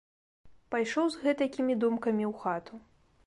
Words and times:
Пайшоў 0.75 1.05
з 1.15 1.21
гэтакімі 1.27 1.73
думкамі 1.83 2.25
ў 2.31 2.33
хату. 2.45 2.83